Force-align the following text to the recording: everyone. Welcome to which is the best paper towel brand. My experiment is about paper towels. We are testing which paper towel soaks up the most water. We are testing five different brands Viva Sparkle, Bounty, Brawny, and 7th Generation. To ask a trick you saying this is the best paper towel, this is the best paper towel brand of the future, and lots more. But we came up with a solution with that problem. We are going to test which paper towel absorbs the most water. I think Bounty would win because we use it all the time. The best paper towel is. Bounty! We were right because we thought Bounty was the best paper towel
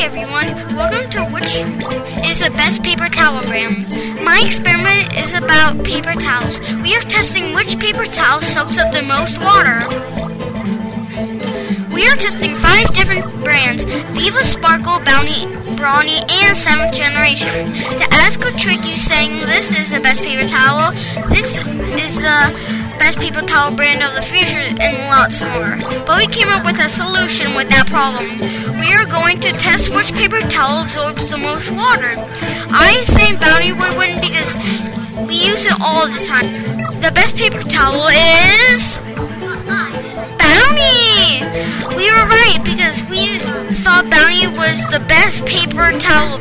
everyone. 0.00 0.48
Welcome 0.74 1.10
to 1.10 1.24
which 1.26 1.60
is 2.24 2.40
the 2.40 2.50
best 2.56 2.82
paper 2.82 3.08
towel 3.10 3.42
brand. 3.44 3.90
My 4.24 4.40
experiment 4.42 5.12
is 5.18 5.34
about 5.34 5.84
paper 5.84 6.14
towels. 6.14 6.58
We 6.80 6.96
are 6.96 7.04
testing 7.04 7.54
which 7.54 7.78
paper 7.78 8.06
towel 8.06 8.40
soaks 8.40 8.78
up 8.78 8.92
the 8.92 9.02
most 9.02 9.36
water. 9.44 9.84
We 11.92 12.08
are 12.08 12.16
testing 12.16 12.56
five 12.56 12.88
different 12.94 13.28
brands 13.44 13.84
Viva 14.16 14.42
Sparkle, 14.42 15.04
Bounty, 15.04 15.44
Brawny, 15.76 16.24
and 16.32 16.56
7th 16.56 16.94
Generation. 16.96 17.52
To 18.00 18.06
ask 18.24 18.40
a 18.40 18.52
trick 18.52 18.86
you 18.86 18.96
saying 18.96 19.40
this 19.44 19.74
is 19.74 19.90
the 19.92 20.00
best 20.00 20.24
paper 20.24 20.48
towel, 20.48 20.92
this 21.28 21.58
is 22.00 22.22
the 22.22 22.69
best 23.10 23.26
paper 23.26 23.44
towel 23.44 23.74
brand 23.74 24.04
of 24.04 24.14
the 24.14 24.22
future, 24.22 24.62
and 24.62 24.96
lots 25.10 25.42
more. 25.42 25.74
But 26.06 26.18
we 26.18 26.28
came 26.28 26.46
up 26.46 26.64
with 26.64 26.78
a 26.78 26.88
solution 26.88 27.50
with 27.56 27.68
that 27.70 27.90
problem. 27.90 28.22
We 28.78 28.94
are 28.94 29.04
going 29.10 29.40
to 29.40 29.50
test 29.50 29.92
which 29.92 30.14
paper 30.14 30.38
towel 30.46 30.84
absorbs 30.84 31.28
the 31.28 31.36
most 31.36 31.72
water. 31.72 32.14
I 32.70 33.02
think 33.18 33.40
Bounty 33.40 33.72
would 33.74 33.98
win 33.98 34.22
because 34.22 34.54
we 35.26 35.34
use 35.42 35.66
it 35.66 35.74
all 35.82 36.06
the 36.06 36.22
time. 36.22 37.02
The 37.02 37.10
best 37.10 37.34
paper 37.34 37.66
towel 37.66 38.06
is. 38.46 39.02
Bounty! 40.38 41.42
We 41.98 42.06
were 42.14 42.26
right 42.30 42.62
because 42.62 43.02
we 43.10 43.42
thought 43.74 44.06
Bounty 44.06 44.46
was 44.54 44.86
the 44.86 45.02
best 45.10 45.44
paper 45.46 45.98
towel 45.98 46.38